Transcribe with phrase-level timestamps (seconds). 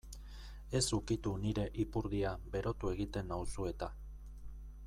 [0.79, 3.95] Ez ukitu nire ipurdia berotu egiten nauzu eta.